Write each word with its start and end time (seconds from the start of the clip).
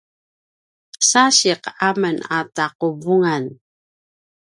sasiq 1.09 1.63
amen 1.87 2.17
a 2.37 2.37
taquvungan 2.55 3.43